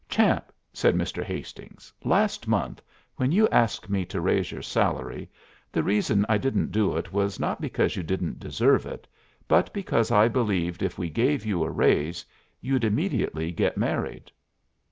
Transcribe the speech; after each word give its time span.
"Champ," 0.09 0.51
said 0.73 0.95
Mr. 0.95 1.21
Hastings, 1.23 1.93
"last 2.03 2.47
month, 2.47 2.81
when 3.17 3.31
you 3.31 3.47
asked 3.49 3.87
me 3.87 4.03
to 4.05 4.19
raise 4.19 4.51
your 4.51 4.63
salary, 4.63 5.29
the 5.71 5.83
reason 5.83 6.25
I 6.27 6.39
didn't 6.39 6.71
do 6.71 6.97
it 6.97 7.13
was 7.13 7.39
not 7.39 7.61
because 7.61 7.95
you 7.95 8.01
didn't 8.01 8.39
deserve 8.39 8.87
it, 8.87 9.07
but 9.47 9.71
because 9.73 10.09
I 10.09 10.27
believed 10.27 10.81
if 10.81 10.97
we 10.97 11.11
gave 11.11 11.45
you 11.45 11.63
a 11.63 11.69
raise 11.69 12.25
you'd 12.61 12.83
immediately 12.83 13.51
get 13.51 13.77
married." 13.77 14.31